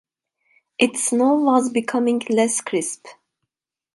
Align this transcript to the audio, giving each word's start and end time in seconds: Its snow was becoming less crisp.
Its 0.79 1.09
snow 1.09 1.35
was 1.35 1.69
becoming 1.69 2.23
less 2.31 2.59
crisp. 2.59 3.05